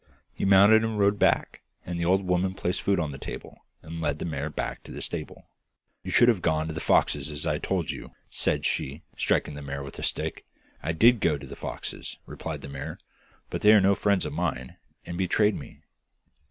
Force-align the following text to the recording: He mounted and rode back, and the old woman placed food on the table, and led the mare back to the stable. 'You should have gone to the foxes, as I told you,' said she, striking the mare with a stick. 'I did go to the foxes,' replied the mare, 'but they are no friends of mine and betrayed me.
He 0.33 0.45
mounted 0.45 0.83
and 0.83 0.97
rode 0.97 1.19
back, 1.19 1.61
and 1.85 1.99
the 1.99 2.05
old 2.05 2.25
woman 2.25 2.55
placed 2.55 2.81
food 2.81 2.99
on 2.99 3.11
the 3.11 3.19
table, 3.19 3.59
and 3.83 4.01
led 4.01 4.17
the 4.17 4.25
mare 4.25 4.49
back 4.49 4.81
to 4.81 4.91
the 4.91 4.99
stable. 4.99 5.45
'You 6.01 6.09
should 6.09 6.27
have 6.27 6.41
gone 6.41 6.65
to 6.67 6.73
the 6.73 6.79
foxes, 6.79 7.29
as 7.29 7.45
I 7.45 7.59
told 7.59 7.91
you,' 7.91 8.09
said 8.31 8.65
she, 8.65 9.03
striking 9.15 9.53
the 9.53 9.61
mare 9.61 9.83
with 9.83 9.99
a 9.99 10.01
stick. 10.03 10.43
'I 10.81 10.93
did 10.93 11.19
go 11.19 11.37
to 11.37 11.45
the 11.45 11.55
foxes,' 11.55 12.17
replied 12.25 12.61
the 12.61 12.69
mare, 12.69 12.97
'but 13.51 13.61
they 13.61 13.71
are 13.73 13.79
no 13.79 13.93
friends 13.93 14.25
of 14.25 14.33
mine 14.33 14.77
and 15.05 15.19
betrayed 15.19 15.53
me. 15.55 15.81